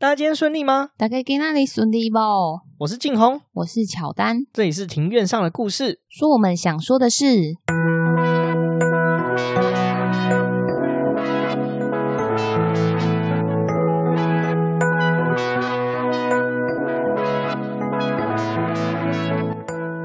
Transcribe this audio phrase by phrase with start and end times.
[0.00, 0.90] 大家今天顺利吗？
[0.96, 2.18] 大家今天里顺利不？
[2.78, 7.56] 我是静红，我是乔丹，这里是庭院上的故事，说我们想说的事。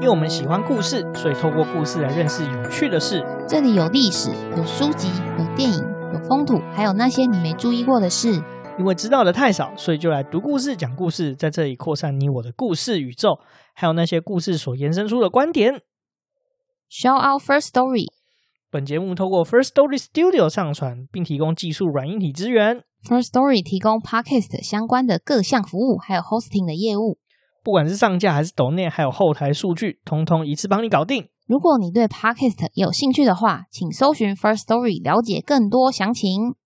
[0.00, 3.24] 为我们喜欢故事，所以透过故事来认识有趣的事。
[3.46, 5.08] 这里有历史，有书籍，
[5.38, 5.78] 有电影，
[6.12, 8.42] 有风土，还有那些你没注意过的事。
[8.76, 13.38] 因为知道的太少，所以就来读故事、讲故事，在这里扩散你我的故事宇宙，
[13.72, 15.80] 还有那些故事所延伸出的观点。
[16.90, 18.06] Shout out First Story。
[18.70, 22.82] 本节目透过 First Story Studio 上传，并提供技术软硬体支援。
[23.08, 27.18] First Story 提供 Podcast 相关的各项服务，还有 Hosting 的业务。
[27.62, 31.28] 不管是上架还是抖内，还有后台数据，通通一次帮你搞定。
[31.46, 36.56] 如果你对 Podcast 有兴趣的话，请搜寻 First Story 了解更多详情。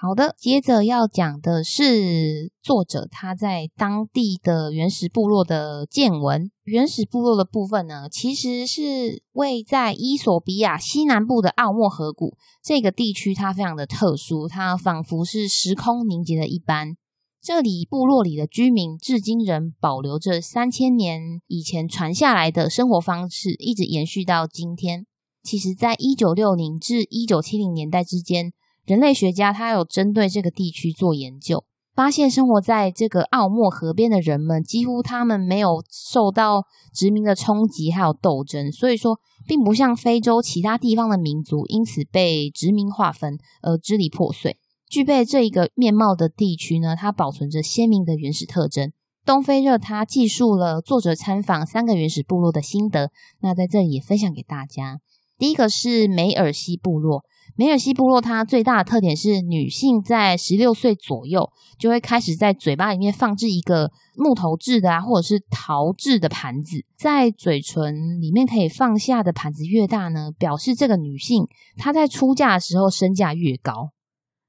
[0.00, 6.52] 好的，接着要讲的是作者他在当地的原始部落的见闻。
[6.62, 16.96] 原始部落的部分呢，其实是位在伊索比亚西南部的奥莫河谷这个地区，它非常的特殊，它仿佛是时空凝结的一般。
[17.42, 25.06] 这里部落里的居民至今仍保留着三千年以前传下来的生活方式，一直延续到今天。
[25.42, 28.52] 其实，在一九六零至一九七零年代之间。
[28.88, 31.62] 人类学家他有针对这个地区做研究，
[31.94, 36.62] 发现生活在这个奥莫河边的人们，几乎他们没有受到
[36.94, 44.56] 殖民的冲击，还有斗争，所以说并不像非洲其他地方的民族，因此被殖民划分而支离破碎。
[44.88, 48.90] 具备这一个面貌的地区呢，它保存着鲜明的原始特征。
[49.26, 53.10] 东非热他记述了作者参访三个原始部落的心得，
[53.42, 55.00] 那在这里也分享给大家。
[55.36, 57.24] 第一个是梅尔西部落。
[57.56, 73.90] 梅尔西部落它最大的特点是，女性在十六岁左右就会开始在嘴巴里面放置一个木头制的啊，或者是陶制的盘子，在嘴唇里面可以放下的盘子越大呢，表示这个女性她在出嫁的时候身价越高。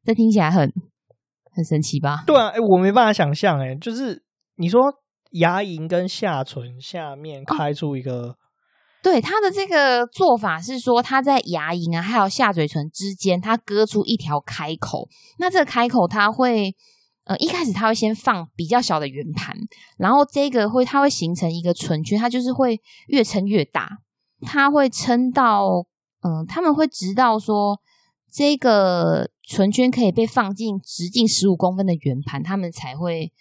[0.03, 0.71] 这听起来很
[1.51, 2.23] 很神奇吧？
[2.27, 4.23] 对啊，哎，我没办法想象，哎，就是
[4.55, 4.81] 你说
[5.31, 8.38] 牙龈跟下唇下面开出一个。
[9.01, 15.07] 对，他的这个做法是说，他在牙龈啊，还有下嘴唇之间，他割出一条开口。
[15.37, 16.75] 那这个开口，他会
[17.23, 19.55] 呃，一开始他会先放比较小的圆盘，
[19.97, 23.99] 然后这个会，它会形成一个唇圈，它就是会越撑越大，
[24.41, 25.85] 它会撑到
[26.21, 27.79] 嗯、呃，他们会直到说
[28.29, 33.31] 这个唇圈可以被放进直径十五公分的圆盘，他们才会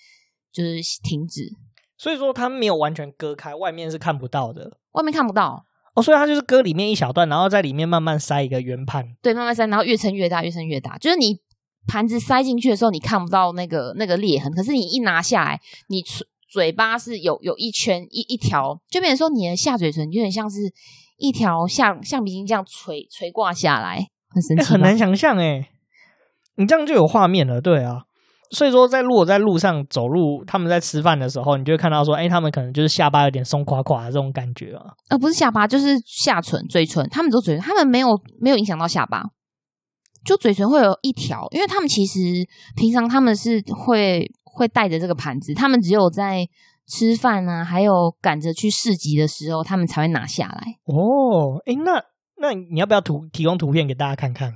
[0.53, 1.51] 就是停止。
[1.97, 4.79] 所以说，它没有完全割开，外面是看不到的。
[4.99, 5.65] 外面看不到
[5.95, 9.05] 哦，所以它就是割里面一小段，然后在里面慢慢塞一个圆盘。
[9.23, 10.99] 对，慢慢塞，然后越撑越大，越撑越大。
[10.99, 11.39] 就是你
[11.87, 20.73] 盘子塞进去的时候，你看不到那个那个裂痕，可是你一拿下来，你嘴嘴巴是有有一圈一一条，就变成说你的下嘴唇有点像是
[21.17, 25.69] 一条橡橡皮筋这样垂垂挂下来，很神奇，欸，很难想象诶。
[26.57, 28.05] 你这样就有画面了，对啊。
[28.51, 34.95] 所以说，在如果在路上走路，他们在吃饭的时候，你就会看到说，哎、欸，他们可能就是下巴有点松垮垮的这种感觉啊。
[35.11, 38.09] 呃，不是下巴，就是下唇、嘴唇，他们都嘴唇，他们没有
[38.41, 39.23] 没有影响到下巴，
[40.25, 42.19] 就嘴唇会有一条，因为他们其实
[42.75, 46.47] 平常他们是会会带着这个盘子，他们只有在
[46.87, 47.93] 吃饭啊，还有
[48.23, 50.77] 赶着去市集的时候，他们才会拿下来。
[50.87, 52.03] 哦，哎、欸，那
[52.41, 54.55] 那你要不要图提供图片给大家看看？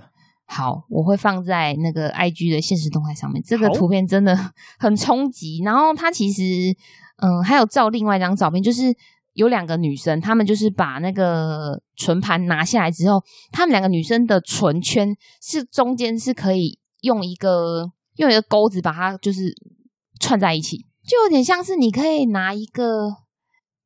[0.54, 3.42] 好，我会放在那个 IG 的现实动态上面。
[3.42, 4.36] 这个图片真的
[4.78, 5.62] 很冲击。
[5.64, 6.42] 然后它其实，
[7.22, 8.94] 嗯，还有照另外一张照片，就是
[9.32, 19.54] 有两个女生，她们就是把那个唇盘拿下来之后，她们两个女生的唇圈是中间是可以用一个用一个钩子把它就是
[20.20, 23.16] 串在一起，就有点像是你可以拿一个。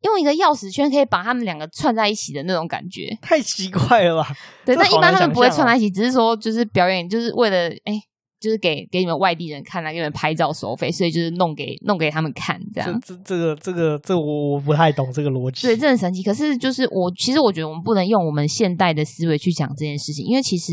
[0.06, 4.34] 用一个钥匙圈可以把他们两个串在一起的那种感觉，太奇怪了吧？
[4.64, 8.02] 对，那一般他们不会串在一起，只是说就是表演，就是为了哎、欸，
[8.40, 13.00] 就是给给你们外地人看，来给你们拍照收费，所以就是弄给弄给他们看这样。
[13.04, 15.66] 这这个这个这我我不太懂这个逻辑。
[15.66, 16.22] 对，这很神奇。
[16.22, 20.72] 可是就是我其实我觉得我们不能用我们现代的思维去讲这件事情，因为其实。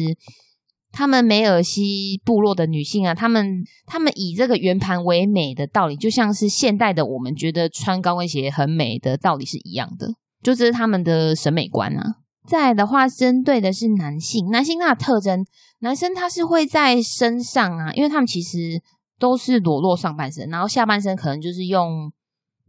[0.94, 10.14] 他们梅尔西部落的女性啊，他们他们以这个圆盘为美的道理，就像是现代的我们觉得穿高跟鞋很美的道理是一样的，
[10.44, 12.18] 就这是他们的审美观啊。
[12.48, 15.44] 再来的话，针对的是男性，男性他的特征，
[15.80, 18.80] 男生他是会在身上啊，因为他们其实
[19.18, 22.12] 都是裸露上半身，然后下半身可能就是用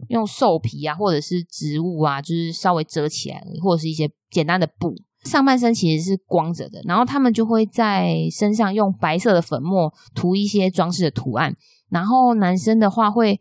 [0.08, 4.94] 用兽皮啊，或者是植物啊，就是稍微遮起来，或者是一些简单的布。
[5.24, 11.56] 上半身其实是光着的，然后他们就会在身上用白色的粉末涂一些装饰的图案，
[11.88, 13.40] 然后男生的话会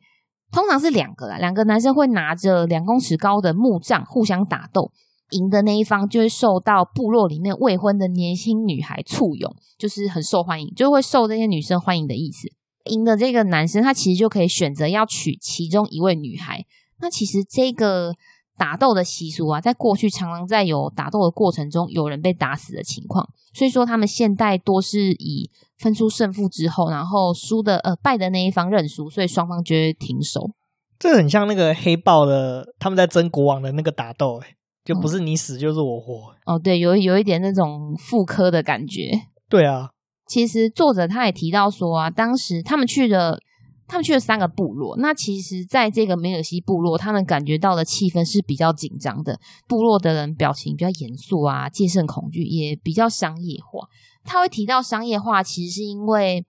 [0.49, 4.91] 通常是两个啦，两个男生会拿着两公尺高的木杖互相打斗，
[5.31, 12.47] 赢的那一方就会受到部落里面未婚的年轻女孩簇拥，就是很受欢迎，就会受这些女生欢迎的意思。
[12.85, 16.65] 赢的这个男生他其实就可以选择要娶其中一位女孩。
[17.01, 18.13] 那其实这个。
[18.57, 23.27] 打斗的习俗啊，在过去常常在有打斗的过程中，有人被打死的情况。
[23.53, 30.51] 所以说，他们现代多是以分出胜负之后，然后输的呃败的那一方认输，所以双方就会停手。
[30.99, 36.33] 这很像那个黑豹的他们在争国王的那个打斗，诶就不是你死就是我活。
[36.45, 39.11] 哦，对，有有一点那种妇科的感觉。
[39.49, 39.89] 对啊，
[40.27, 43.39] 其实作者他也提到说啊，当时他们去的。
[43.87, 49.39] 他们去了三个部落，那其实，在这个梅尔西部落，他们感觉到的气氛是比较紧张的。
[49.67, 53.87] 部落的人表情比较严肃啊，戒慎恐惧，也比较商业化。
[54.23, 56.45] 他会提到商业化，其实是因为，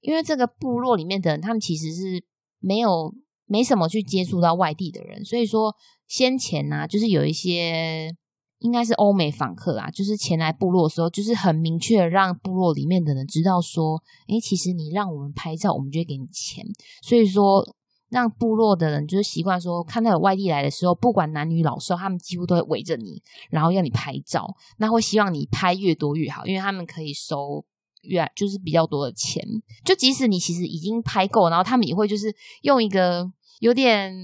[0.00, 2.24] 因为这个部落里面的人，他们其实是
[2.58, 3.14] 没有
[3.46, 5.74] 没什么去接触到外地的人，所以说
[6.08, 8.14] 先前呢、啊，就是有一些。
[8.60, 16.64] 应该是欧美访客啊，就是前来部落的时候，就是很明确让部落里面的人知道说，诶，其实你让我们拍照，我们就会给你钱。
[17.02, 17.62] 所以说，
[18.08, 24.48] 让部落的人就是习惯说，看到有外地来的时候，不管男女老少，他们几乎都会围着你，然后要你拍照。
[24.78, 27.62] 那会希望你拍越多越好，因为他们可以收
[28.04, 29.44] 越就是比较多的钱。
[29.84, 33.30] 就即使你其实已经拍够，然后他们也会就是用一个
[33.60, 34.16] 有点。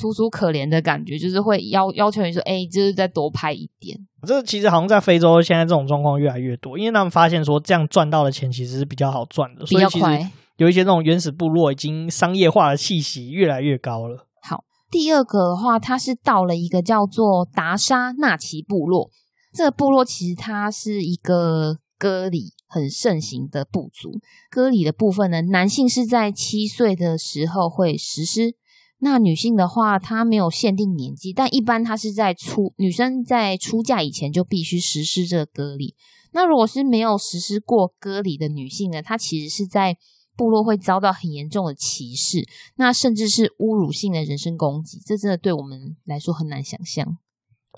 [0.00, 3.98] 楚楚可怜的感觉，就是会要要求你说，哎、欸，就是再多拍一点。
[4.26, 10.00] 这其实好像在非洲，现在这种状况越来越多，因为他们发现说，这样赚到的钱其实是比较好赚的，比较快。
[10.00, 14.26] 所以其实有一些那种原始部落已经商业化的气息越来越高了。
[14.42, 19.10] 好，第二个的话，它是到了一个叫做达沙纳奇部落。
[19.52, 24.20] 这个部落其实它是一个割礼很盛行的部族。
[24.50, 28.54] 割礼的部分呢，男性是在七岁的时候会实施。
[29.00, 35.94] 那女性的话，她没有限定年纪，但一般她是在出女生在出嫁以前就必须实施这个割礼。
[36.32, 39.96] 那如果是没有实施过割礼的女性呢，她其实是在
[40.36, 47.18] 部落会遭到很严重的歧视，那甚至是侮辱性的人身攻击，这真的对我们来说很难想象。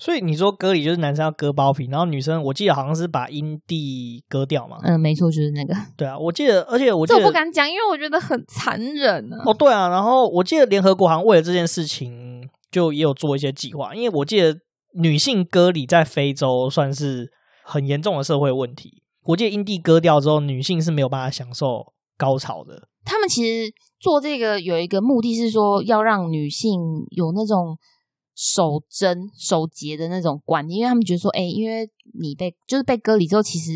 [0.01, 4.77] 所以你说割礼就是男生要割包皮，然后女生我记得好像是把阴蒂割掉嘛？
[4.83, 5.75] 嗯，没错，就是那个。
[5.95, 9.43] 对啊，我记得，而且我记得这我不敢讲，因为我觉得很残忍啊。
[9.45, 12.41] 哦，对啊，然后我记得联合国好像为了这件事情
[12.71, 14.57] 就也有做一些计划，因为我记得
[14.95, 17.31] 女性割礼在非洲算是
[17.63, 19.03] 很严重的社会问题。
[19.25, 22.87] 我记得阴蒂割掉之后，女性是没有办法享受高潮的。
[23.05, 26.81] 他们其实做这个有一个目的是说要让女性
[27.11, 27.77] 有那种。
[28.35, 31.89] 守贞守节的那种观念，因为他们觉得说，哎、因为
[32.19, 33.71] 你被就是被割礼之后，其实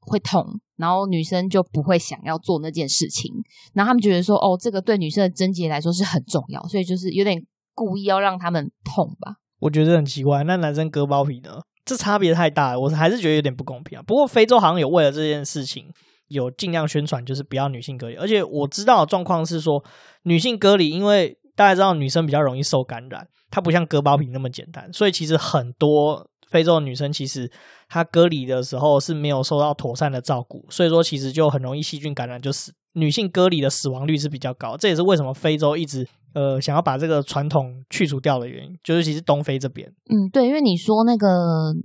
[0.00, 0.44] 会痛，
[0.76, 3.32] 然后女生就不会想要做那件事情。
[3.74, 7.44] 然后他们觉得说，哦，这个对女生的贞洁来说是很重要，所以就是有点
[7.74, 9.36] 故意要让他们痛吧。
[9.58, 11.60] 我觉得很奇怪，那男生割包皮呢？
[11.84, 14.02] 这差别太大了，我还是觉得有点不公平啊。
[14.06, 15.86] 不过非洲好像有为了这件事情
[16.28, 18.16] 有尽量宣传，就是不要女性割礼。
[18.16, 19.84] 而且我知道的状况是说，
[20.24, 23.28] 女性割礼，因为大家知道女生比较容易受感染。
[23.50, 27.50] 它不像割包皮那么简单，所以其实很多非洲的女生其实
[27.88, 32.72] 她割礼的时候是没有受到妥善的照顾，所以说其实就很容易细菌感染就死。
[32.94, 39.86] 女性割礼的死亡率是比较高，这也是为什么非洲一直呃想要把这个传统去除掉的原因，就是其实东非这边。
[40.08, 41.28] 嗯，对，因为你说那个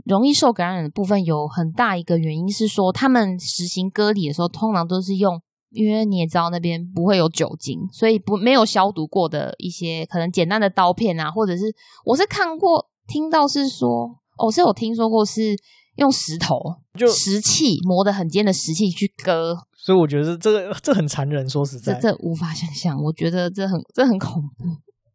[0.06, 5.42] 容易受感染的部分有很大一个原因是说，他们实行割礼的时候通常都是用。
[5.72, 11.64] 因为你也知道那边不会有酒精，所以不没有消毒过的一些可能简单的刀片啊，或者是
[12.06, 15.56] 我是看过听到是说，我、哦、是有听说过是
[15.96, 16.60] 用石头
[16.94, 24.66] 就石器磨得很尖的石器去割，所以我觉得这个这很残忍，说实在，这这无法想象，我觉得这很这很恐怖，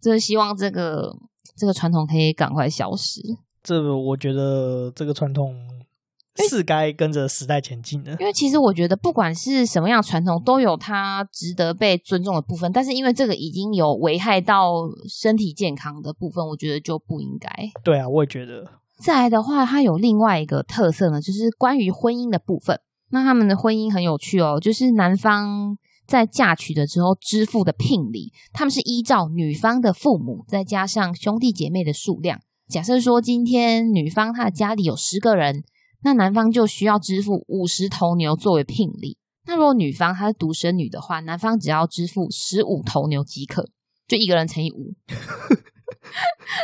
[0.01, 1.15] 真的希望这个
[1.55, 3.21] 这个传统可以赶快消失。
[3.63, 5.55] 这个我觉得这个传统。
[6.49, 12.71] 是该跟着时代前进的，因为其实我觉得不管是什么样传统，都有它值得被尊重的部分。
[12.73, 14.73] 但是因为这个已经有危害到
[15.09, 17.49] 身体健康的部分，我觉得就不应该。
[17.83, 18.65] 对啊，我也觉得。
[18.99, 22.81] 再来的话，它有另外一个特色呢，就是关于婚姻的部分。
[23.11, 25.77] 那他们的婚姻很有趣哦，就是男方
[26.07, 32.41] 在嫁娶的时候支付的聘礼，他们是依照女方的父母再加上兄弟姐妹的数量。
[32.69, 35.65] 假设说今天女方她的家里有十个人。
[36.07, 39.19] 那男方就需要支付五十头牛作为聘礼。
[39.45, 43.69] 那如果女方她是独生女的话，男方只要支付十五头牛即可，
[44.07, 44.95] 就一个人乘以五。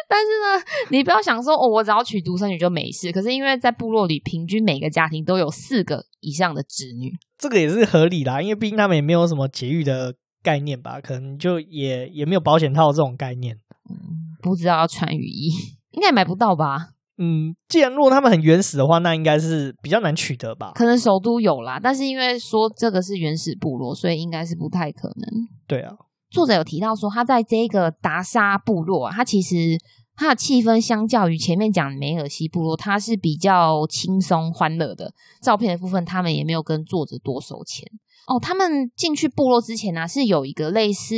[0.08, 3.10] 但是呢，你不要想说哦，我只要娶独生女就没事。
[3.10, 8.40] 可是因为在部落里，平均每个家庭都有四个以上的侄女，这个也是合理啦。
[8.40, 13.56] 因为毕竟他们也没有什么节育的概念吧，可能就也也没有保险套这种概念。
[13.90, 13.96] 嗯，
[14.40, 15.50] 不知道要穿雨衣，
[15.90, 16.90] 应该也买不到吧？
[17.24, 20.72] 嗯，既然如果他们很原始的话，那应该是比较难取得吧？
[20.74, 25.48] 可能首都有啦，但是因为说这个是原始部落，所以应该是不太可能。
[25.68, 25.92] 对啊。
[26.30, 29.78] 作者有提到说，他在这个达沙部落啊，他其实
[30.16, 35.12] 他的气氛相较于前面讲梅尔西部落，他是比较轻松欢乐的。
[35.42, 37.86] 照片的部分，他们也没有跟作者多收钱
[38.26, 38.40] 哦。
[38.40, 41.14] 他们进去部落之前呢、啊，是有一个类似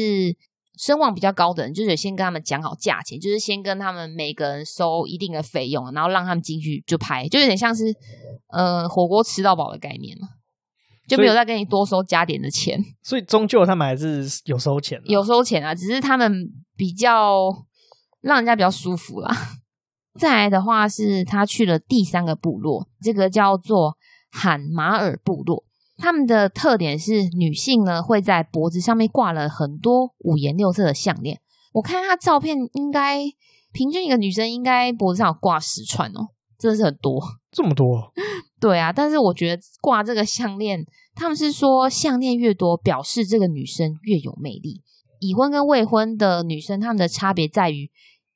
[0.77, 7.95] 声望比较高的人，就是先跟他们讲好价钱，就是先跟他们每个人收一定的费用，然后让他们进去就拍，就有点像是
[8.49, 10.29] 呃火锅吃到饱的概念嘛。
[11.07, 16.33] 就没有再跟你多收加点的钱，所以终究他们还是有收钱，有收钱啊，只是他们
[16.79, 17.55] 比较
[18.23, 19.31] 让人家比较舒服啦。
[20.19, 23.99] 再来的话是他去了第三个部落，这个叫做
[24.31, 25.65] 罕马尔部落，
[25.97, 31.41] 他们的特点是女性呢会在脖子上面挂了很多五颜六色的项链。
[31.73, 33.25] 我看她照片，应该
[33.73, 37.21] 平均一个女生应该脖子上有挂十串哦，真的是很多，
[37.51, 38.13] 这么多。
[38.61, 44.83] 对啊，但是我觉得挂这个项链，他们是说项链越多，表示这个女生越有魅力。
[45.21, 47.91] 已婚跟未婚的女生，她们的差别在于，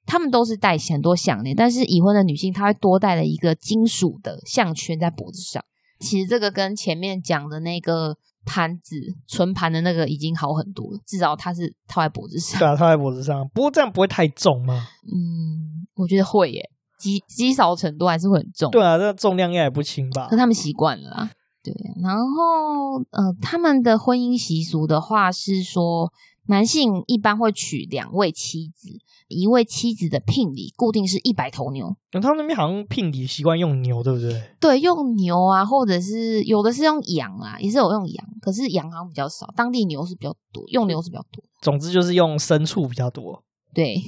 [0.06, 5.64] 她们都是戴很多项链，但是已婚的女性她会多戴了一个金属的项圈在脖子上。
[6.00, 12.58] 其实这个跟前面讲的那个盘子纯盘的那个已经好很多了，至少它是套在脖子上。
[12.58, 13.48] 对啊，套在脖子上。
[13.52, 14.86] 不过这样不会太重吗？
[15.12, 16.70] 嗯，我觉得会耶。
[16.98, 20.26] 积积少成多还是会很重，对啊，这个重量应该也不轻吧？
[20.28, 21.30] 可他们习惯了啦，
[21.62, 21.72] 对。
[22.02, 26.12] 然后，呃，他们的婚姻习俗的话是说，
[26.48, 28.88] 男性一般会娶两位妻子，
[29.28, 31.96] 一位妻子的聘礼固定是一百头牛。
[32.10, 34.42] 他们那边好像聘礼习惯用牛，对不对？
[34.58, 41.44] 对，用牛啊，或者是有的是用羊啊，也是有用羊，可是羊好像比较少，当地牛是比较多，用牛是比较多。
[41.60, 44.02] 总之就是用牲畜比较多，对。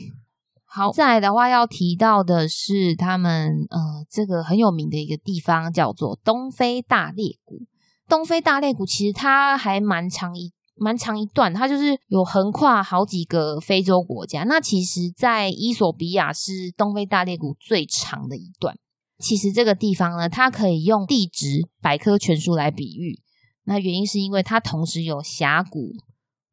[0.64, 7.66] 好，再来的话要提到的是他们呃，这个很有名的一个地方叫做东非大裂谷。
[8.08, 14.44] 东非大裂谷其实它还蛮长一蛮长一段，它就是有横跨好几个非洲国家。
[14.44, 18.76] 那其实，在伊索比亚是东非大裂谷最长的一段。
[19.18, 23.20] 其实这个地方呢，它可以用地质百科全书来比喻。
[23.64, 25.92] 那原因是因为它同时有峡谷、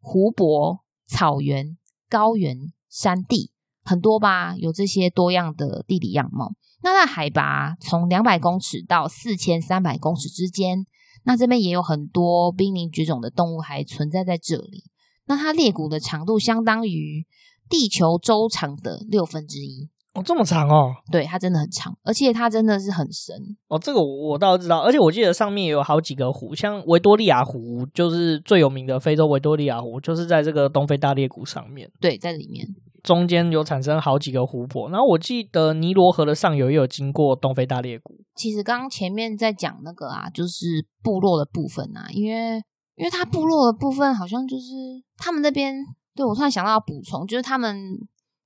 [0.01, 1.77] 湖泊、草原、
[2.09, 3.51] 高原、山地。
[3.85, 6.51] 很多吧，有这些多样的地理样貌。
[6.83, 10.85] 那它海拔从两百公尺到四千三百公尺之间，
[11.27, 14.85] 那这边也有很多濒临绝种的动物还存在在这里。
[15.25, 17.27] 那它裂谷的长度相当于
[17.69, 19.89] 地球周长的六分之一。
[20.13, 20.95] 哦，这么长哦？
[21.11, 23.35] 对，它真的很长，而且它真的是很深。
[23.67, 31.91] 哦，这个我我倒知道，而且我记得上面也有好几个湖，像维多利亚湖就是最有名的非洲维多利亚湖，就是在这个东非大裂谷上面。
[31.99, 32.65] 对，在里面。
[33.07, 38.19] 中间有产生好几个湖泊，然后我记得尼罗河的上游也有经过东非大裂谷。
[38.35, 42.61] 其实刚刚前面在讲那个啊，就是部落的部分啊，因为
[42.97, 44.73] 因为他部落的部分好像就是
[45.15, 45.73] 他们那边，
[46.15, 47.97] 对，我突然想到要补充，就是他们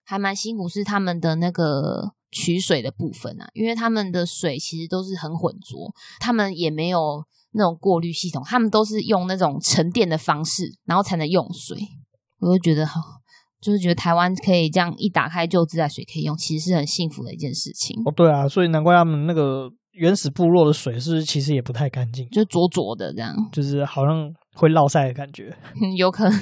[0.06, 11.80] 还蛮辛苦，是他们的那个取水的部分啊，因为他们的水其实都是很浑浊，他们也没有那种过滤系统，他们都是用那种沉淀的方式，然后才能用水。
[12.40, 13.02] 我就觉得好。
[13.62, 18.02] 就是觉得台湾可以这样一打开就自来水可以用，其实是很幸福的一件事情。
[18.06, 25.56] 哦，对啊，所以难怪他们那个原始部落的水是不是其实也不太干净，就浊浊的这样，就是好像会落赛的感觉。
[25.96, 26.40] 有可能。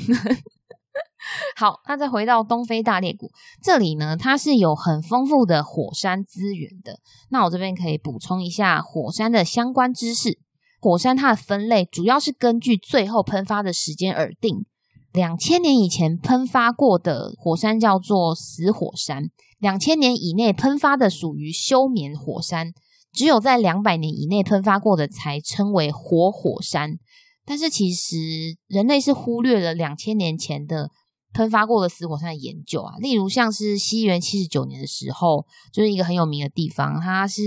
[1.57, 3.29] 好，那再回到东非大裂谷
[3.61, 6.99] 这里呢，它是有很丰富的火山资源的。
[7.29, 10.39] 那我这边可以补充一下火山的相关知识。
[10.79, 14.65] 火山它的分类主要是根据最后喷发的时间而定。
[15.11, 22.73] 两千年以前喷发过的火山叫做死火山，两千年以内喷发的属于休眠火山，
[23.11, 26.99] 只有在两百年以内喷发过的才称为活火山。
[27.43, 30.91] 但是其实人类是忽略了两千年前的
[31.33, 37.41] 喷发过的死火山的研究啊，例如像是西元七十九年的时候，就是一个很有名的地方，它是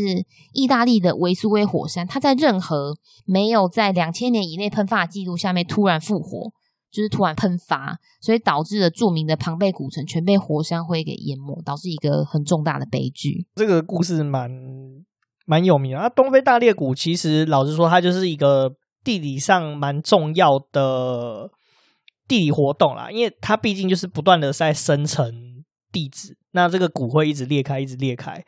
[0.53, 6.51] 意大利的维苏威火山，它在任何没有在两千年以内喷发的记录下面突然复活。
[6.93, 13.47] 就是突然喷发，所以导致了著名的庞贝古城全被火山灰给淹没，导致一个很重大的悲剧。
[13.55, 14.51] 这个故事蛮
[15.47, 16.09] 蛮有名的啊。
[16.09, 18.71] 东非大裂谷其实老实说，它就是一个
[19.03, 21.51] 地理上蛮重要的
[22.29, 25.33] 地理活动啦，因为它毕竟就是不断的在生成
[25.91, 28.45] 地质，那这个谷会一直裂开，一直裂开。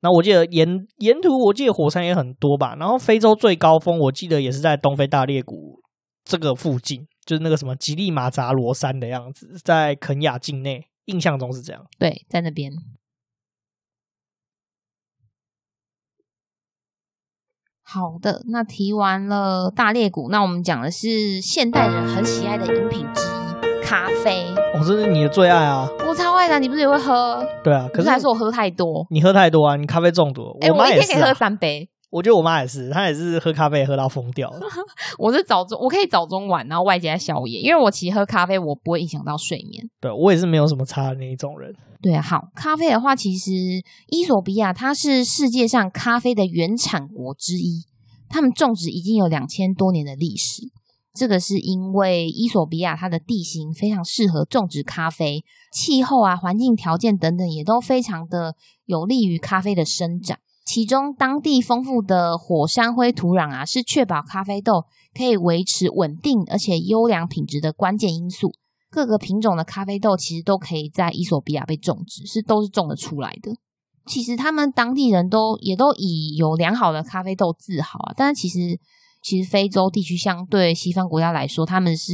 [0.00, 2.76] 那我记得沿沿途，我记得火山也很多吧。
[2.78, 5.80] 然后非洲最高峰，我记得也是在东非大裂谷
[6.24, 11.86] 这个附近，就是那个什么吉利马扎罗山的样子，在肯亚境内，印象中是这样。
[11.98, 12.72] 对，在那边。
[17.86, 24.46] 好的，那提完了大裂谷，那我们讲的是现代人很喜爱的饮品之一——咖啡。
[24.74, 25.86] 哦，这是你的最爱啊！
[26.00, 27.46] 我超爱的，你不是也会喝？
[27.62, 29.06] 对啊，可是还是我喝太多。
[29.10, 29.76] 你喝太多啊！
[29.76, 30.56] 你咖啡中毒。
[30.62, 31.88] 哎、欸，我妈也是、啊、我一天可以喝三杯。
[32.14, 34.60] 我觉得我妈也是，她也是喝咖啡喝到疯掉了。
[35.18, 39.84] 我是早中，我可以早中晚，然后外加宵夜，因为我其实喝咖啡我不会影响到睡眠。
[40.00, 41.74] 对，我也是没有什么差的那一种人。
[42.00, 43.50] 对啊，好，咖啡的话，其实
[44.06, 47.82] 伊索比亚它是世界上咖啡的原产国之一，
[48.28, 50.70] 他们种植已经有两千多年的历史。
[51.12, 58.54] 这个是因为伊索比亚它的地形非常适合种植咖啡，气候啊、环境条件等等也都非常的
[58.84, 60.38] 有利于咖啡的生长。
[60.64, 68.50] 其中，当地丰富的火山灰土壤啊，是确保咖啡豆可以维持稳定而且优良品质的关键因素。
[68.90, 73.52] 各个品种的咖啡豆其实都可以在伊索比亚被种植，是都是种得出来的。
[74.06, 78.14] 其实他们当地人都也都以有良好的咖啡豆自豪啊。
[78.16, 78.78] 但是其实，
[79.22, 82.12] 其实非洲地区相对西方国家来说，他们是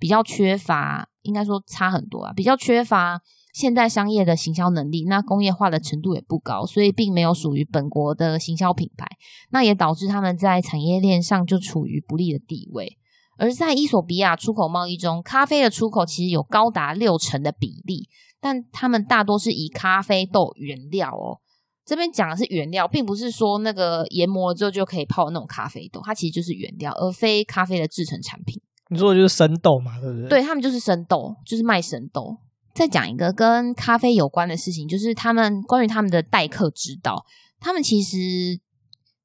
[0.00, 3.20] 比较缺乏，应该说差很多啊，比较缺乏。
[3.52, 9.06] 现代商业的行销能力，那工业化的程度也不高，所以并没有属于本国的行销品牌，
[9.50, 12.96] 那也导致他们在产业链上就处于不利的地位。
[13.38, 18.08] 而在伊索比亚出口贸易中，咖啡的出口其实有高达六成的比例，
[18.40, 21.40] 但他们大多是以咖啡豆原料哦。
[21.84, 28.62] 这边讲的是原料，并不是说那个研磨了之后就可以泡的那种咖啡豆，它其实就是原料，而非咖啡的制成产品。
[28.90, 30.28] 你说的就是生豆嘛，对不对？
[30.28, 32.36] 对，他们就是生豆，就是卖生豆。
[32.74, 37.24] 再讲一个跟咖啡有关的事情，就是他们关于他们的待客之道。
[37.60, 38.60] 他们其实，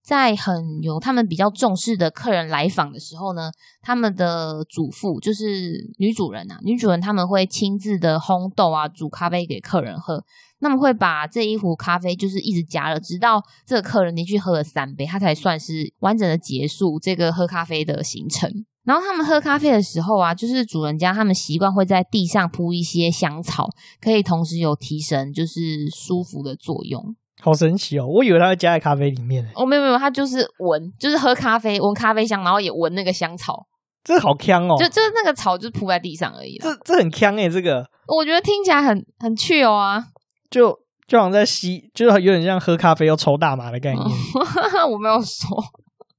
[0.03, 3.51] 在很有他们比较重视的客人来访的时候呢，
[3.81, 10.23] 他们的主妇就是女主人啊，女主人他们会亲自的烘豆啊，煮咖啡给客人喝。
[10.59, 18.51] 那么会把这一壶咖啡就是一直加热，直到这个客人连续喝了三杯，他才算是完整的结束这个喝咖啡的行程。
[18.87, 23.67] 然后他们喝咖啡的时候啊，就是主人家他们习惯会在地上铺一些香草，
[23.99, 27.13] 可以同时有提神就是舒服的作用。
[27.41, 28.07] 好神奇哦！
[28.07, 29.45] 我以为它会加在咖啡里面。
[29.55, 33.67] 哦，没有没有，它就是闻，就是喝咖啡闻咖啡香，然后也闻那个香草。
[34.05, 34.75] 这好香哦！
[34.79, 36.57] 就就是那个草就铺在地上而已。
[36.59, 40.05] 这这很锵诶，这个我觉得听起来很很趣哦啊！
[40.49, 40.73] 就
[41.05, 44.05] 就好像在吸，就是有点像喝咖啡又抽大麻的概念。
[44.05, 45.61] 哦、 我没有说。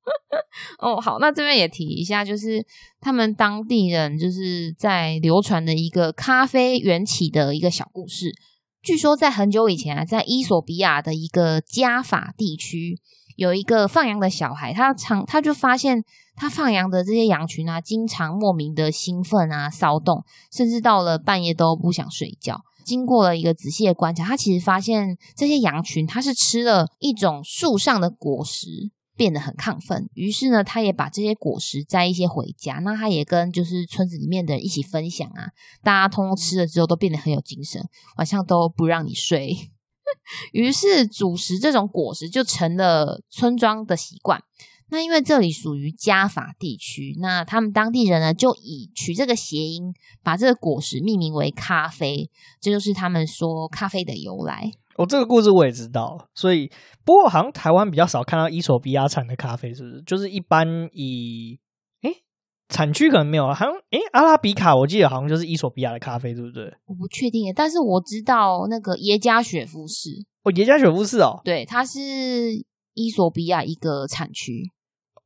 [0.81, 2.65] 哦，好，那这边也提一下，就是
[3.01, 8.33] 他们当地人就是在流传的一个咖啡缘起的一个小故事。
[8.83, 12.99] 据说在很久以前啊，在伊索比亚的一个加法地区，
[13.37, 16.03] 有一个放羊的小孩，他常他就发现
[16.37, 22.61] 他放羊的这些羊群啊，经常莫名的兴奋啊、骚动，甚至到了半夜都不想睡觉。
[22.85, 28.91] 经过了一个仔细的观察，他其实发现这些羊群，它是吃了一种树上的果实。
[29.19, 32.75] 变得很亢奋，于是呢，他也把这些果实摘一些回家。
[32.85, 35.51] 那他也跟就是村子里面的人一起分享啊，
[35.83, 37.85] 大家通通吃了之后都变得很有精神，
[38.17, 39.73] 晚上都不让你睡。
[40.53, 44.41] 于是主食这种果实就成了村庄的习惯。
[44.91, 54.71] 那因为这里属于加法地区，那他们当地人呢就以取这个谐音，把这个果实命名为咖啡，这就是他们说咖啡的由来。
[54.99, 56.69] 我、哦、这个故事我也知道，所以
[57.05, 60.03] 不过好像台湾比较少看到伊索比亚产的咖啡，是不是？
[60.03, 61.57] 就是一般以
[62.03, 62.13] 诶
[62.69, 66.65] 产区可能没有，好像诶阿拉比卡，我记得好像就是伊索比亚的咖啡，对不对？
[66.87, 70.11] 我不确定，但是我知道那个耶加雪夫是
[70.43, 72.01] 哦，耶加雪夫是哦，对，它是
[72.95, 74.73] 伊索比亚一个产区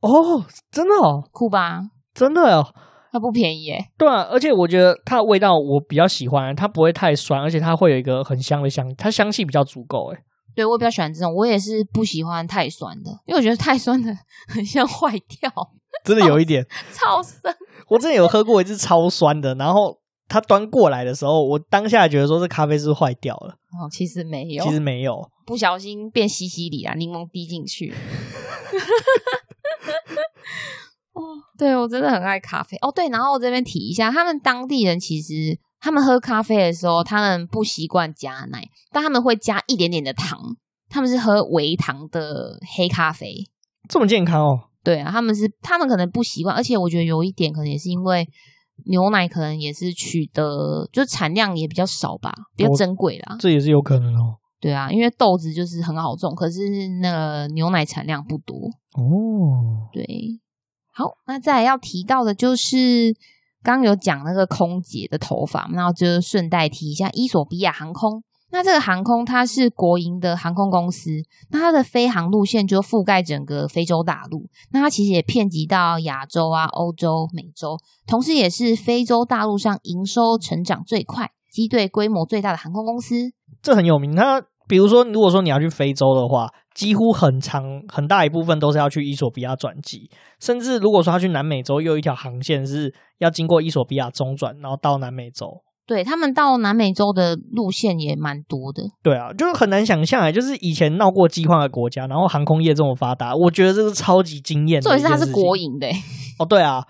[0.01, 1.81] 哦，真的哦，酷吧？
[2.13, 2.75] 真的哦。
[3.13, 10.11] 它不便宜耶，对啊，而且我觉得它的味道我比较喜欢，它不会太酸，而且它会有一个很香的香，它香气比较足够。
[10.13, 10.19] 诶
[10.55, 14.11] 对，我比较喜欢这种，我也是不喜欢太酸的，因为我觉得太酸的
[14.49, 15.51] 很像坏掉，
[16.05, 17.55] 真的有一点超酸。
[17.89, 19.99] 我之前有喝过一次超酸的，然后
[20.29, 23.55] 它端过来的时候，我当下觉得说这咖啡是坏掉了。
[23.73, 27.93] 哦，其实没有，其实没有，不小心变西西里啊，柠檬滴进去。
[31.13, 31.21] 哦，
[31.59, 32.91] 对，我真的很爱咖啡哦。
[32.91, 40.57] 对，然后我这边提一下，他们当地人其实他们喝咖啡的时候，他们不习惯加奶，但他们会加一点点的糖。
[40.89, 43.35] 他们是喝微糖的黑咖啡，
[43.89, 44.61] 这么健康哦。
[44.85, 48.29] 对啊，他们是他们可能不习惯，而且我觉得有一点可能也是因为
[48.87, 53.37] 牛奶可能也是取得就产量也比较少吧，比较珍贵啦。
[53.41, 54.37] 这也是有可能哦。
[54.61, 56.61] 对啊，因为豆子就是很好种，可是
[57.01, 58.55] 那个牛奶产量不多
[58.95, 59.89] 哦。
[59.95, 60.05] 对，
[60.95, 63.15] 好，那再来要提到的就是
[63.63, 68.23] 刚有讲那个空姐的头发，然后就顺带提一下伊索比亚航空。
[68.51, 71.09] 那这个航空它是国营的航空公司，
[71.49, 83.33] 那它的飞航路线就覆盖整个非洲大陆，那它其实也遍及到亚洲啊、欧洲、美洲，同时也是非洲大陆上营收成长最快、机队规模最大的航空公司。
[83.63, 84.15] 这很有名。
[84.15, 95.63] 它比如说，如果说你要去非洲的话，几乎很长很大一部分都是要去伊索比亚转机，甚至如果说他去南美洲，又有一条航线是要经过伊索比亚中转，然后到南美洲。
[95.85, 98.85] 对，他们到南美洲的路线也蛮多的。
[99.03, 104.83] 对啊，就是很难想象啊，就是以前闹过饥荒的国家，然后航空业这么发达，我觉得这是超级惊艳的。
[104.83, 105.89] 重点是它是国营的
[106.39, 106.83] 哦，对啊，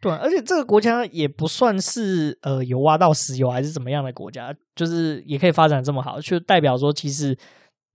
[0.00, 7.36] 对，而且这个国家也不算是呃有挖到石油还是怎么样的国家，就是也可以发展这么好，就代表说其实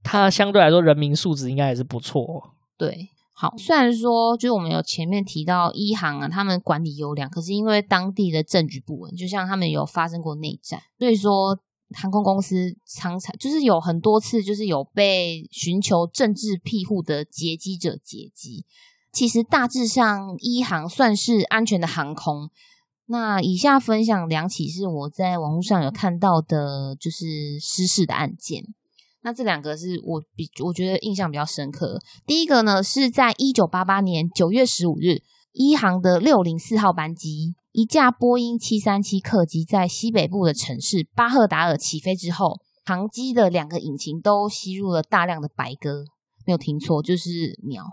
[0.03, 2.55] 它相对来说人民素质应该也是不错。
[2.77, 3.09] 对。
[3.33, 11.57] 好，虽然说就是我们有前面提到伊航啊，他们管理优良，可是因为当地的政局不稳，就像他们有发生过内战，所以说
[11.95, 18.63] 航空公司常常就是有很多次就是有被寻求政治庇护的劫机者劫机。
[19.11, 22.49] 其实大致上，一航算是安全的航空。
[23.07, 28.63] 那以下分享两起是我在网络上有看到的，就是失事的案件。
[29.23, 31.99] 那这两个是我比我觉得印象比较深刻。
[32.25, 35.21] 第一个呢，是在一九八八年九月十五日，
[35.51, 46.05] 一航的六零四号班机，一架波音七三七客机在西北部的城市巴赫达尔起飞之后，航机的两个引擎都吸入了大量的白鸽，
[46.45, 47.83] 没有听错，就是鸟，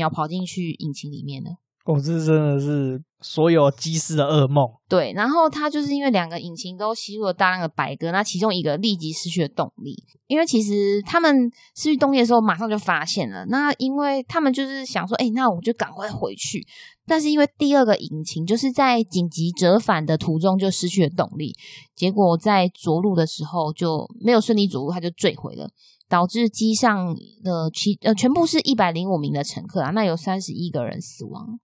[0.00, 1.50] 鸟跑进去引擎里面了。
[1.86, 4.64] 哦，这真的是所有机师的噩梦。
[4.86, 10.04] 对，然后它就是因为两个引擎都吸入了大量的白鸽，那其中一个立即失去了动力。
[10.26, 13.46] 因为其实他们失去动力的时候，马上就发现了。
[13.46, 16.64] 那因为他们就是想说，哎，那我们就赶快回去。
[17.06, 21.56] 但是因为第二个引擎就是在紧急折返的途中就失去了动力，
[21.96, 25.70] 结果在着陆的时候就没有顺利着陆，它就坠毁了，
[26.10, 31.60] 导致机上的其呃全部是一百零五名的乘客啊，那有三十一个人死亡。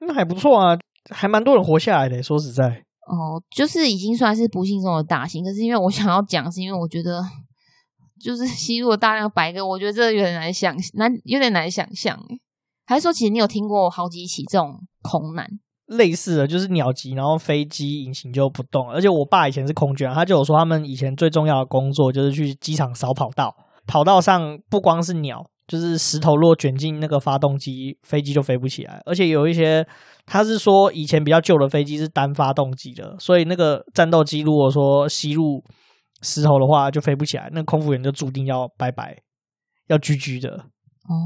[0.00, 0.78] 那还不错啊，
[1.10, 2.22] 还蛮多人活下来的。
[2.22, 5.42] 说实在，哦，就是已经算是不幸中的大幸。
[5.42, 7.24] 可是因为我想要讲，是因为我觉得
[8.20, 12.18] 就是吸入了大量白鸽，我觉得这有点难想，难有点难想象。
[12.84, 15.48] 还是说，其实你有听过好几起这种空难
[15.86, 18.90] 类似的，就是鸟击，然后飞机引擎就不动。
[18.90, 23.54] 而且我爸以前是空军啊，他就有说，他们以前最重要的工作就是去机场扫跑道，
[23.86, 25.50] 跑道上不光是鸟。
[25.68, 29.02] 就是石头落卷进那个发动机，飞机就飞不起来。
[29.04, 29.84] 而且有一些，
[30.24, 35.64] 他是说以前比较旧的飞机是单发动机的，所以那个战斗机如果说吸入
[36.22, 37.50] 石头的话，就飞不起来。
[37.52, 39.18] 那空服员就注定要拜拜，
[39.88, 40.50] 要居居的。
[40.52, 41.18] 哦，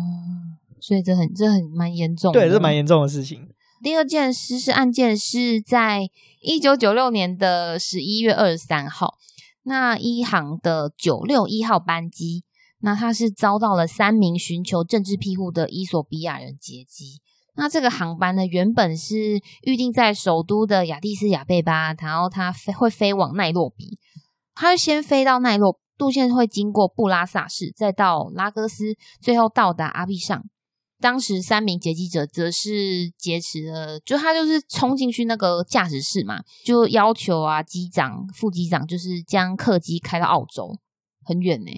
[0.81, 2.41] 所以这很这很蛮严重的。
[2.41, 3.47] 对，这蛮严重的事情。
[3.85, 6.09] 第二件失事案件是在
[6.41, 9.17] 一九九六年的十一月二十三号，
[9.65, 12.45] 那一航的九六一号班机。
[12.81, 17.21] 那他是遭到了三名寻求政治庇护的伊索比亚人劫机。
[17.57, 23.99] 那这个航班呢，原本是预定在首都的亚的斯亚贝巴，然后他飞会飞往奈洛比，
[24.55, 30.43] 他会先飞到奈洛，路线会经过布拉萨市，再到拉各斯，最后到达阿比上。
[31.01, 40.77] 当时三名劫机者则是劫持了，就他就是冲进去那个驾驶室嘛，就要求啊机长、副机长就是将客机开到澳洲，
[41.25, 41.71] 很远呢、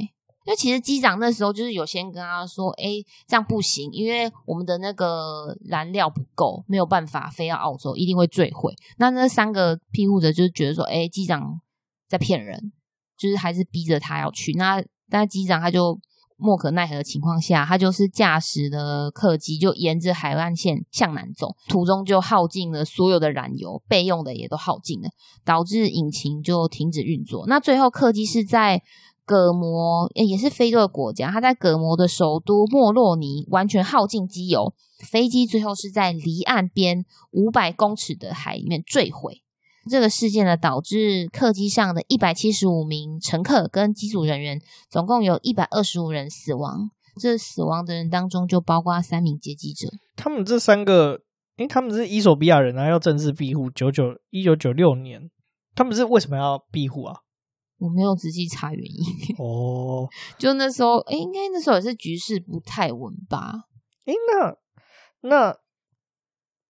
[0.44, 2.94] 因为其实机长那时候就是有先跟他说：“哎，
[3.28, 11.60] 这样不行，因为我们的那个燃料不够，没有办法飞到澳洲，一定会坠毁。”那那三个庇护者就是觉得说：“哎，机长
[12.08, 12.72] 在骗人，
[13.16, 15.96] 就是还是逼着他要去。”那但机长他就
[16.36, 25.08] 莫可奈何的情况下，他就是驾驶的客机就沿着海岸线向南走，途中就耗尽了所有的燃油，备用的也都耗尽了，
[25.44, 27.46] 导致引擎就停止运作。
[27.46, 28.82] 那最后客机是在。
[29.24, 34.74] 葛摩也是非洲的国家，它在葛摩的首都莫洛尼完全耗尽机油，
[35.10, 39.42] 飞机最后是在离岸边五百公尺的海里面坠毁。
[39.90, 46.90] 这个事件呢，导致客机上的一百七十五名乘客跟机组人员，总共有一百二十五人死亡。
[47.20, 49.88] 这死亡的人当中，就包括三名劫机者。
[50.16, 51.20] 他们这三个，
[51.56, 53.68] 诶他们是伊索比亚人啊，要政治庇护。
[53.70, 55.20] 九九一九九六年，
[55.74, 57.16] 他们是为什么要庇护啊？
[57.82, 59.04] 我没有仔细查原因
[59.44, 63.64] 哦，就那时候，哎，应该那时候也是局势不太稳吧？
[64.06, 65.56] 哎，那那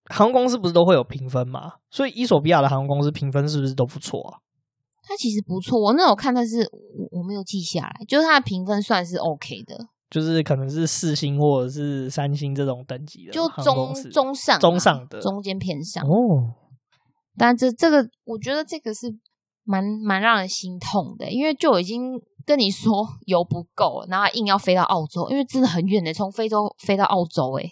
[0.05, 1.73] 航空公司不是都会有评分吗？
[1.91, 4.39] 所以伊索比亚的航空公司评分是不是都不错啊？
[5.03, 9.77] 它其实不错，我那我看，但是我我没有记下来，就是它的评分算是 OK 的，
[10.09, 16.55] 就是可能是四星或者是三星这种等级的，就中中上、啊、中上的中间偏上哦。
[17.37, 19.07] 但这这个，我觉得这个是
[19.63, 27.71] 蛮蛮让人心痛的，因为就已经跟你说油不够，然后硬要飞到澳洲，因为真的很远的，从非洲飞到澳洲，诶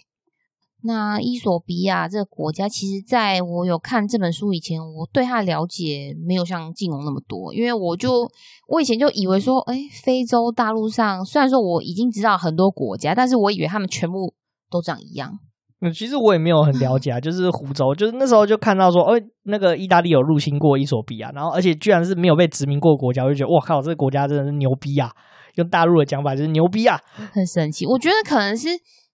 [0.84, 8.28] 那伊索比亚这个国家，其实在我有看这本书以前，我对它的了解没有像晋龙那么多，因为我就
[8.68, 14.34] 我以前就以为说，哎，非洲大陆上虽然说我已经知道很多国家，但是我以为他们全部
[14.72, 15.38] 都长一样。
[15.82, 25.12] 嗯，其实我也没有很了解啊， 就是湖州，就是那时候就看到说，哎，那个意大利有入侵过伊索比亚，然后而且居然是没有被殖民过的国家，我就觉得，哇靠，这个国家真的是牛逼啊！
[25.56, 27.00] 用大陆的讲法就是牛逼啊，
[27.34, 27.86] 很神奇。
[27.86, 28.70] 我觉得可能是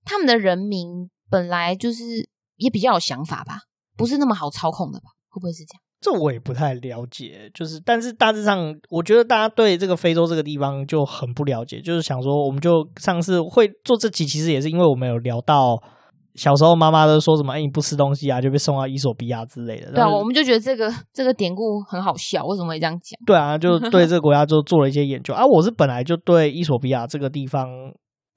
[0.05, 1.09] 他们的人民。
[1.29, 2.03] 本来就是
[2.55, 3.63] 也比较有想法吧，
[3.97, 5.09] 不是那么好操控的吧？
[5.27, 5.81] 会不会是这样？
[5.99, 7.51] 这我也不太了解。
[7.53, 11.81] 就是，但是大致上，我觉得大家对这个非洲这个地方就很不了解。
[11.81, 15.77] 就是想说，我们就上次会做这集，其实也是因为我们有聊到
[16.37, 19.91] 小时候妈妈都说什么，哎，你不吃东西啊，就被送到伊索比亚之类的。
[19.91, 23.19] 对啊，我们就觉得这个这个典故很好笑，为什么会这样讲？
[23.25, 25.43] 对啊，就对这个国家就做了一些研究啊。
[25.45, 27.67] 我是本来就对伊索比亚这个地方。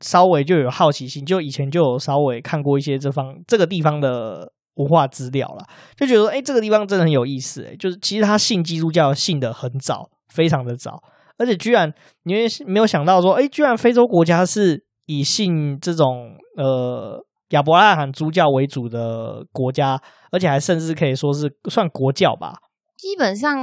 [0.02, 11.02] 稍微就有好奇心，就以前就有稍微看过一些这方这个地方的文化资料啦，就觉得哎、欸，这个地方真的很有意思哎、欸，就是其实他信基督教信的很早，非常的早，
[11.36, 20.00] 而且居然你也没有想到说，哎、欸，居然非洲国家是以信这种呃亚伯拉罕诸教为主的国家，
[20.32, 22.54] 而且还甚至可以说是算国教吧，
[22.96, 23.56] 基本上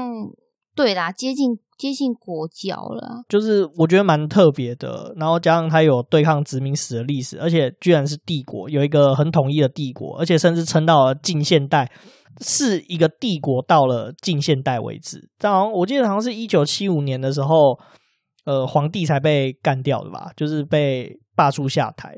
[0.76, 1.60] 对啦，接近。
[1.78, 5.13] 接近国教了，就是我觉得蛮特别的。
[5.15, 11.88] 然后加上它有对抗殖民史的历史，而且居然是帝国，有一个很统一的帝国，而且甚至撑到了近现代，
[12.41, 15.30] 是一个帝国到了近现代为止。
[15.38, 17.78] 但好像我记得好像是一九七五年的时候，
[18.45, 22.17] 呃，皇帝才被干掉的吧，就是被罢黜下台。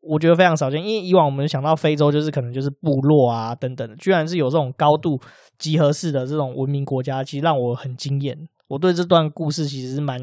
[0.00, 5.20] 我觉得非常少见，因为以往我们想到非洲就是可能就是部落啊等等的，居然是有这种高度
[5.58, 8.48] 集合式的这种文明国家，其实让我很惊艳。
[8.68, 10.18] 我对这段故事其实是蛮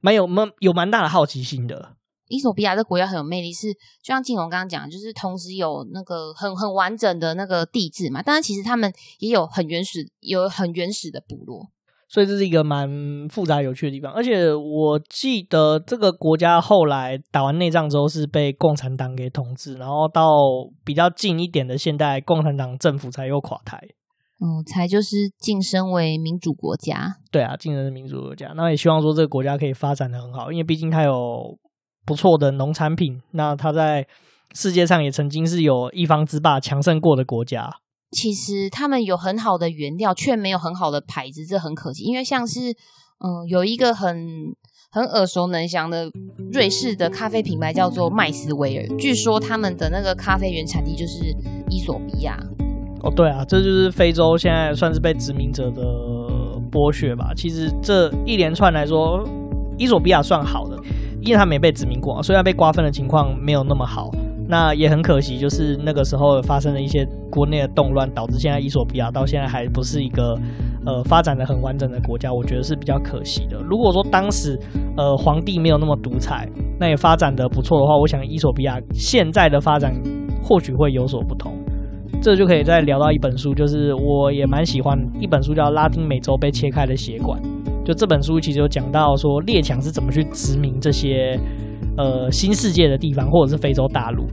[0.00, 1.96] 蛮有蛮有蛮大的好奇心的。
[2.28, 11.68] 伊索比亚这国家很有魅力，是就像晋龙刚刚讲，就是同时有那个很很完整的那个地质嘛，但是其实他们也有很原始有很原始的部落，
[12.08, 12.88] 所以这是一个蛮
[13.28, 14.12] 复杂有趣的地方。
[14.12, 20.30] 而且我记得这个国家后来打完内战之后是被共产党给统治，然后到
[20.84, 23.80] 比较近一点的现代，共产党政府才又垮台。
[24.40, 27.16] 嗯，才就是晋升为民主国家。
[27.30, 31.56] 对啊，晋升为民主国家，那也希望说这个国家可以发展的很好，因为毕竟它有
[32.04, 33.22] 不错的农产品。
[33.30, 34.06] 那它在
[34.52, 37.70] 世界上也曾经是有一方之霸、强盛过的国家。
[38.14, 42.04] 其实他们有很好的原料，却没有很好的牌子，这很可惜。
[42.04, 42.70] 因为像是
[43.18, 44.54] 嗯，有一个很
[44.90, 46.10] 很耳熟能详的
[46.52, 51.34] 瑞士的咖啡品牌叫做麦斯威尔，据说他们的那个咖啡原产地就是
[51.68, 52.38] 伊索比亚。
[53.02, 55.82] 哦，对啊，这就是非洲现在算是被殖民者的
[56.72, 57.32] 剥削吧。
[57.36, 59.22] 其实这一连串来说，
[59.76, 60.78] 伊索比亚算好的，
[61.20, 64.10] 因为他没被殖民过，虽然被瓜分的情况没有那么好。
[64.46, 70.38] 那也很可惜，就是那个时候发生了一些国内的动乱，导致现在伊索比亚到现在还不是一个
[70.84, 72.32] 呃发展的很完整的国家。
[72.32, 73.58] 我觉得是比较可惜的。
[73.62, 74.58] 如果说当时
[74.96, 79.94] 呃皇帝没有那么独裁，那也发展的不错的话，我想伊索比亚现在的发展
[80.42, 81.52] 或许会有所不同。
[82.20, 87.38] 这就可以再聊到一本书，就是我也蛮喜欢一本书，叫《拉丁美洲被切开的血管》。
[87.84, 91.38] 就这本书其实有讲到说列强是怎么去殖民这些
[91.96, 94.24] 呃新世界的地方，或者是非洲大陆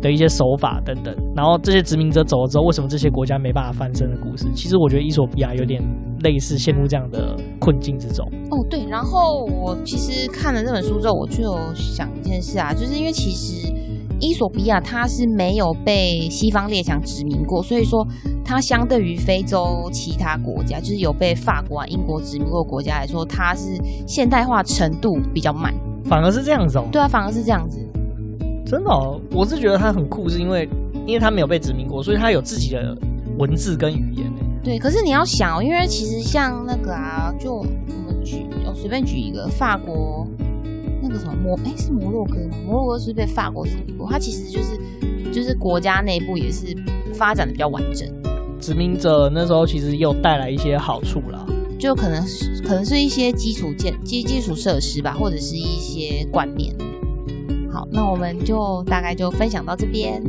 [0.00, 1.14] 的一些手法等等。
[1.34, 4.46] 然后这些殖民者走了之后，为什么这些国家没办法翻身的故事？
[4.54, 5.82] 其实我觉得伊索比亚有点
[6.20, 8.26] 类似陷入这样的困境之中。
[8.50, 8.84] 哦，对。
[8.88, 13.72] 然后我其实看了这本书之后，我就想一件事啊，就是因为其实。
[14.20, 18.06] 伊索比亚它是没有被西方列强殖民过，所以说
[18.44, 25.74] 它相对于非洲其他国家，就是有被法国啊、英国殖民过的国家来说，它是现代化程度比较慢。
[26.04, 26.86] 反而是这样子哦？
[26.92, 27.78] 对啊，反而是这样子。
[28.64, 30.68] 真的哦，我是觉得它很酷，是因为
[31.06, 32.96] 因为它没有被殖民过，所以它有自己的
[33.38, 34.24] 文字跟语言。
[34.62, 40.26] 对，可是你要想哦，因为其实像那个啊，就我们举，我随便举一个法国。
[41.06, 42.56] 那个什么摩，哎，是摩洛哥吗？
[42.64, 44.08] 摩洛哥是被法国殖民过？
[44.10, 46.74] 它其实就是就是国家内部也是
[47.12, 48.08] 发展的比较完整。
[48.58, 51.44] 殖民者那时候其实又带来一些好处啦，
[51.84, 56.74] 就可能是可能是一些基础建基基础设施吧，或者是一些观念。
[57.70, 60.22] 好，那我们就大概就分享到这边。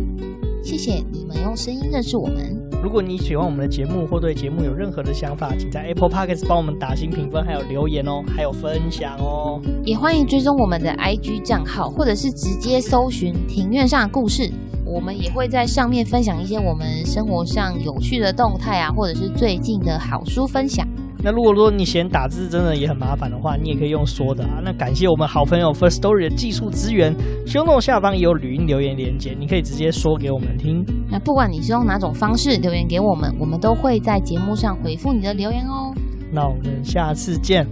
[0.61, 2.61] 谢谢你们用声音认识我们。
[2.83, 9.61] 如果你喜欢我们的节目，或对节目有任何的想法，请在 Apple Podcast 帮我们打新评分，还有留言哦，还有分享哦。
[9.85, 14.51] 也欢迎追踪我们的 IG 账号，或者是直接搜寻“庭院上的故事”。
[14.85, 20.85] 我们也会在上面分享一些我们生活上有趣的动态啊，或者是最近的好书分享。
[21.25, 24.61] 那如果说你嫌打字真的也很麻烦的话，你也可以用说的啊。
[24.63, 27.15] 那感谢我们好朋友 First Story 的技术资源
[27.47, 30.85] ，show note 下方也有语音留言连接，你可以直接说给我们听。
[31.09, 35.91] 那不管你是用哪种方式留言给我们，我们都会在节目上回复你的留言哦。
[36.31, 37.65] 那我们下次见，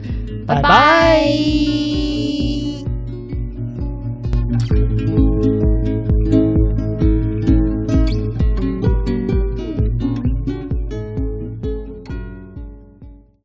[0.48, 0.62] 拜拜。
[0.64, 2.13] 拜拜。